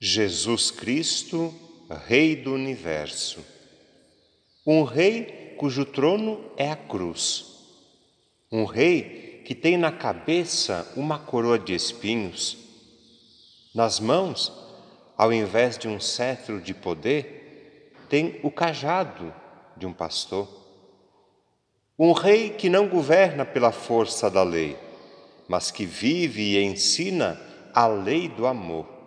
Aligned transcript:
Jesus 0.00 0.70
Cristo, 0.70 1.52
Rei 2.06 2.36
do 2.36 2.54
Universo. 2.54 3.44
Um 4.64 4.84
rei 4.84 5.56
cujo 5.58 5.84
trono 5.84 6.52
é 6.56 6.70
a 6.70 6.76
cruz. 6.76 7.46
Um 8.52 8.64
rei 8.64 9.42
que 9.44 9.56
tem 9.56 9.76
na 9.76 9.90
cabeça 9.90 10.88
uma 10.94 11.18
coroa 11.18 11.58
de 11.58 11.74
espinhos. 11.74 12.56
Nas 13.74 13.98
mãos, 13.98 14.52
ao 15.16 15.32
invés 15.32 15.76
de 15.76 15.88
um 15.88 15.98
cetro 15.98 16.60
de 16.60 16.72
poder, 16.72 17.92
tem 18.08 18.38
o 18.44 18.52
cajado 18.52 19.34
de 19.76 19.84
um 19.84 19.92
pastor. 19.92 20.48
Um 21.98 22.12
rei 22.12 22.50
que 22.50 22.68
não 22.68 22.86
governa 22.86 23.44
pela 23.44 23.72
força 23.72 24.30
da 24.30 24.44
lei, 24.44 24.78
mas 25.48 25.72
que 25.72 25.84
vive 25.84 26.56
e 26.56 26.62
ensina 26.62 27.40
a 27.74 27.88
lei 27.88 28.28
do 28.28 28.46
amor 28.46 28.97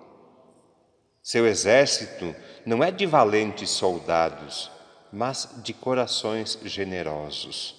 seu 1.23 1.45
exército 1.45 2.35
não 2.65 2.83
é 2.83 2.89
de 2.89 3.05
valentes 3.05 3.69
soldados, 3.69 4.71
mas 5.13 5.47
de 5.63 5.71
corações 5.73 6.57
generosos. 6.65 7.75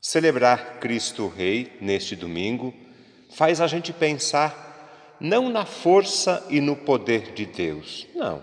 Celebrar 0.00 0.78
Cristo 0.80 1.28
Rei 1.28 1.76
neste 1.80 2.16
domingo 2.16 2.72
faz 3.30 3.60
a 3.60 3.66
gente 3.66 3.92
pensar 3.92 5.16
não 5.20 5.50
na 5.50 5.66
força 5.66 6.46
e 6.48 6.58
no 6.58 6.74
poder 6.74 7.34
de 7.34 7.44
Deus, 7.44 8.06
não. 8.14 8.42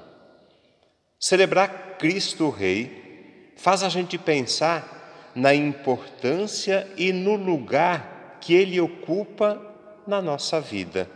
Celebrar 1.19 1.97
Cristo 1.97 2.51
Rei 2.51 3.53
faz 3.57 3.81
a 3.81 3.89
gente 3.89 4.19
pensar 4.19 5.31
na 5.33 5.53
importância 5.55 6.87
e 6.95 7.11
no 7.11 7.35
lugar 7.35 8.37
que 8.39 8.53
ele 8.53 8.79
ocupa 8.79 9.59
na 10.05 10.21
nossa 10.21 10.61
vida 10.61 11.09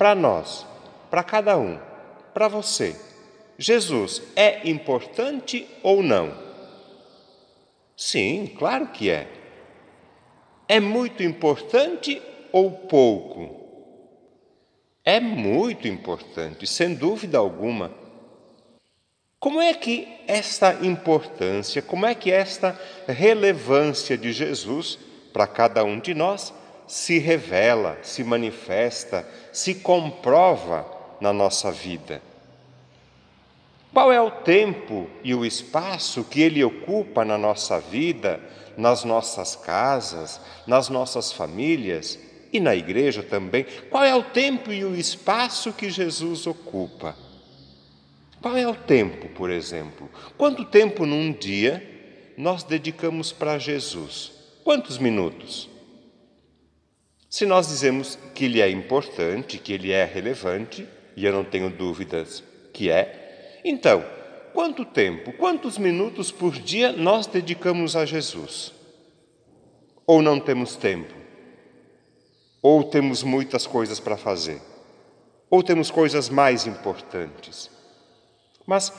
para 0.00 0.14
nós, 0.14 0.66
para 1.10 1.24
cada 1.24 1.58
um, 1.58 1.78
para 2.32 2.48
você, 2.48 2.96
Jesus 3.58 4.22
é 4.34 4.68
importante 4.70 5.66
ou 5.82 6.02
não? 6.02 6.32
Sim, 7.96 8.50
claro 8.58 8.86
que 8.86 9.10
é. 9.10 9.28
É 10.66 10.80
muito 10.80 11.22
importante 11.22 12.22
ou 12.52 12.70
pouco? 12.70 13.60
É 15.04 15.20
muito 15.20 15.88
importante, 15.88 16.66
sem 16.66 16.94
dúvida 16.94 17.36
alguma. 17.36 17.92
Como 19.38 19.60
é 19.60 19.74
que 19.74 20.06
esta 20.26 20.78
importância, 20.82 21.82
como 21.82 22.06
é 22.06 22.14
que 22.14 22.30
esta 22.30 22.78
relevância 23.08 24.16
de 24.16 24.32
Jesus 24.32 24.98
para 25.32 25.46
cada 25.46 25.82
um 25.82 25.98
de 25.98 26.14
nós 26.14 26.54
se 26.86 27.18
revela, 27.18 27.98
se 28.02 28.22
manifesta, 28.24 29.26
se 29.52 29.74
comprova 29.76 30.99
na 31.20 31.32
nossa 31.32 31.70
vida. 31.70 32.22
Qual 33.92 34.12
é 34.12 34.20
o 34.20 34.30
tempo 34.30 35.08
e 35.22 35.34
o 35.34 35.44
espaço 35.44 36.24
que 36.24 36.40
ele 36.40 36.62
ocupa 36.62 37.24
na 37.24 37.36
nossa 37.36 37.80
vida, 37.80 38.40
nas 38.76 39.04
nossas 39.04 39.56
casas, 39.56 40.40
nas 40.66 40.88
nossas 40.88 41.32
famílias 41.32 42.18
e 42.52 42.60
na 42.60 42.74
igreja 42.74 43.22
também? 43.22 43.66
Qual 43.90 44.04
é 44.04 44.14
o 44.14 44.22
tempo 44.22 44.72
e 44.72 44.84
o 44.84 44.94
espaço 44.94 45.72
que 45.72 45.90
Jesus 45.90 46.46
ocupa? 46.46 47.16
Qual 48.40 48.56
é 48.56 48.66
o 48.66 48.74
tempo, 48.74 49.28
por 49.30 49.50
exemplo? 49.50 50.08
Quanto 50.38 50.64
tempo 50.64 51.04
num 51.04 51.32
dia 51.32 51.86
nós 52.38 52.62
dedicamos 52.62 53.32
para 53.32 53.58
Jesus? 53.58 54.32
Quantos 54.62 54.98
minutos? 54.98 55.68
Se 57.28 57.44
nós 57.44 57.68
dizemos 57.68 58.18
que 58.34 58.44
ele 58.44 58.60
é 58.60 58.70
importante, 58.70 59.58
que 59.58 59.72
ele 59.72 59.90
é 59.90 60.04
relevante, 60.04 60.88
e 61.20 61.26
eu 61.26 61.32
não 61.32 61.44
tenho 61.44 61.68
dúvidas 61.68 62.42
que 62.72 62.90
é, 62.90 63.60
então, 63.62 64.02
quanto 64.54 64.86
tempo, 64.86 65.32
quantos 65.34 65.76
minutos 65.76 66.32
por 66.32 66.52
dia 66.52 66.92
nós 66.92 67.26
dedicamos 67.26 67.94
a 67.94 68.06
Jesus? 68.06 68.72
Ou 70.06 70.22
não 70.22 70.40
temos 70.40 70.76
tempo? 70.76 71.14
Ou 72.62 72.84
temos 72.84 73.22
muitas 73.22 73.66
coisas 73.66 74.00
para 74.00 74.16
fazer? 74.16 74.62
Ou 75.50 75.62
temos 75.62 75.90
coisas 75.90 76.30
mais 76.30 76.66
importantes? 76.66 77.70
Mas 78.66 78.90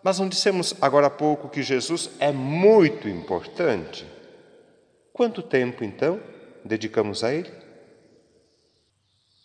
mas 0.00 0.20
não 0.20 0.28
dissemos 0.28 0.76
agora 0.80 1.08
há 1.08 1.10
pouco 1.10 1.48
que 1.48 1.60
Jesus 1.60 2.08
é 2.20 2.30
muito 2.30 3.08
importante? 3.08 4.06
Quanto 5.12 5.42
tempo 5.42 5.82
então 5.82 6.20
dedicamos 6.64 7.24
a 7.24 7.34
Ele? 7.34 7.50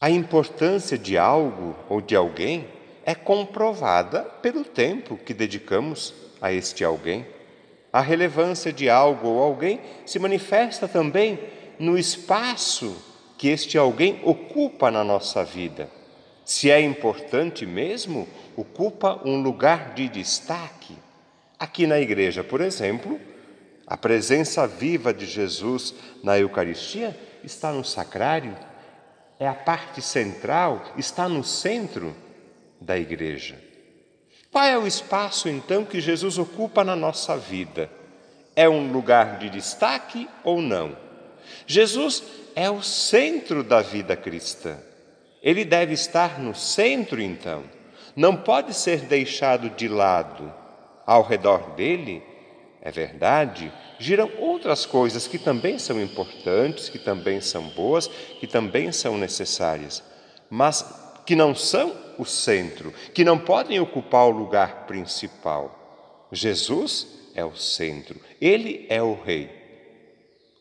A 0.03 0.09
importância 0.09 0.97
de 0.97 1.17
algo 1.17 1.77
ou 1.87 2.01
de 2.01 2.13
alguém 2.13 2.67
é 3.05 3.15
comprovada 3.15 4.19
pelo 4.41 4.65
tempo 4.65 5.15
que 5.15 5.33
dedicamos 5.33 6.13
a 6.41 6.51
este 6.51 6.83
alguém. 6.83 7.25
A 7.93 8.01
relevância 8.01 8.73
de 8.73 8.89
algo 8.89 9.29
ou 9.29 9.41
alguém 9.41 9.79
se 10.05 10.19
manifesta 10.19 10.89
também 10.89 11.39
no 11.79 11.97
espaço 11.97 13.01
que 13.37 13.47
este 13.47 13.77
alguém 13.77 14.19
ocupa 14.25 14.91
na 14.91 15.05
nossa 15.05 15.41
vida. 15.41 15.89
Se 16.43 16.69
é 16.69 16.81
importante 16.81 17.65
mesmo, 17.65 18.27
ocupa 18.57 19.21
um 19.23 19.41
lugar 19.41 19.93
de 19.93 20.09
destaque. 20.09 20.97
Aqui 21.57 21.87
na 21.87 21.97
igreja, 21.97 22.43
por 22.43 22.59
exemplo, 22.59 23.21
a 23.87 23.95
presença 23.95 24.67
viva 24.67 25.13
de 25.13 25.25
Jesus 25.25 25.95
na 26.21 26.37
Eucaristia 26.37 27.17
está 27.41 27.71
no 27.71 27.85
sacrário 27.85 28.53
é 29.43 29.47
a 29.47 29.53
parte 29.53 30.01
central, 30.01 30.81
está 30.97 31.27
no 31.27 31.43
centro 31.43 32.15
da 32.79 32.97
igreja. 32.97 33.59
Qual 34.49 34.63
é 34.63 34.77
o 34.77 34.87
espaço 34.87 35.49
então 35.49 35.83
que 35.83 35.99
Jesus 35.99 36.37
ocupa 36.37 36.81
na 36.81 36.95
nossa 36.95 37.35
vida? 37.35 37.89
É 38.55 38.69
um 38.69 38.89
lugar 38.89 39.39
de 39.39 39.49
destaque 39.49 40.29
ou 40.45 40.61
não? 40.61 40.95
Jesus 41.67 42.23
é 42.55 42.69
o 42.69 42.81
centro 42.81 43.65
da 43.65 43.81
vida 43.81 44.15
cristã. 44.15 44.77
Ele 45.41 45.65
deve 45.65 45.91
estar 45.91 46.39
no 46.39 46.55
centro 46.55 47.21
então. 47.21 47.65
Não 48.15 48.37
pode 48.37 48.73
ser 48.73 49.01
deixado 49.01 49.69
de 49.71 49.89
lado. 49.89 50.53
Ao 51.05 51.21
redor 51.21 51.71
dele, 51.71 52.23
é 52.85 52.91
verdade, 52.91 53.71
giram 53.97 54.29
outras 54.37 54.85
coisas 54.85 55.25
que 55.25 55.39
também 55.39 55.79
são 55.79 56.01
importantes, 56.01 56.89
que 56.89 56.99
também 56.99 57.39
são 57.39 57.69
boas, 57.69 58.07
que 58.41 58.45
também 58.45 58.91
são 58.91 59.17
necessárias, 59.17 60.03
mas 60.49 60.85
que 61.25 61.33
não 61.33 61.55
são 61.55 61.95
o 62.17 62.25
centro, 62.25 62.93
que 63.13 63.23
não 63.23 63.39
podem 63.39 63.79
ocupar 63.79 64.27
o 64.27 64.37
lugar 64.37 64.85
principal. 64.85 66.27
Jesus 66.29 67.07
é 67.33 67.45
o 67.45 67.55
centro, 67.55 68.19
ele 68.41 68.85
é 68.89 69.01
o 69.01 69.13
rei. 69.13 69.49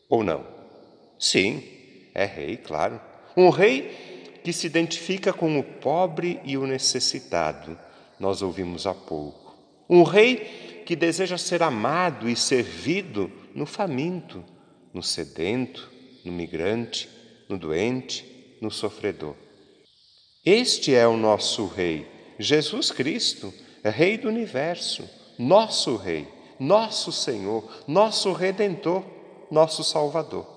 Ou 0.07 0.23
não? 0.23 0.45
Sim, 1.19 1.61
é 2.15 2.23
rei, 2.23 2.55
claro. 2.55 3.01
Um 3.35 3.49
rei 3.49 4.39
que 4.41 4.53
se 4.53 4.65
identifica 4.65 5.33
com 5.33 5.59
o 5.59 5.63
pobre 5.63 6.39
e 6.45 6.57
o 6.57 6.65
necessitado, 6.65 7.77
nós 8.17 8.41
ouvimos 8.41 8.87
há 8.87 8.93
pouco. 8.93 9.57
Um 9.89 10.03
rei 10.03 10.72
que 10.85 10.95
deseja 10.95 11.37
ser 11.37 11.63
amado 11.63 12.29
e 12.29 12.35
servido 12.35 13.31
no 13.55 13.65
faminto, 13.65 14.43
no 14.93 15.01
sedento, 15.01 15.91
no 16.23 16.31
migrante, 16.31 17.09
no 17.49 17.57
doente, 17.57 18.57
no 18.61 18.69
sofredor. 18.69 19.35
Este 20.45 20.93
é 20.93 21.07
o 21.07 21.17
nosso 21.17 21.67
Rei, 21.67 22.07
Jesus 22.37 22.91
Cristo, 22.91 23.53
Rei 23.83 24.17
do 24.17 24.27
universo, 24.27 25.09
nosso 25.37 25.95
Rei, 25.95 26.27
nosso 26.59 27.11
Senhor, 27.11 27.83
nosso 27.87 28.31
Redentor, 28.31 29.03
nosso 29.49 29.83
Salvador. 29.83 30.52